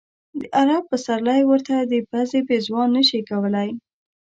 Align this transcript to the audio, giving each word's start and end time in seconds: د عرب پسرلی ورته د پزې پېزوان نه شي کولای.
د 0.39 0.41
عرب 0.59 0.83
پسرلی 0.91 1.41
ورته 1.45 1.75
د 1.81 1.93
پزې 2.09 2.39
پېزوان 2.47 2.87
نه 2.97 3.03
شي 3.09 3.19
کولای. 3.29 3.69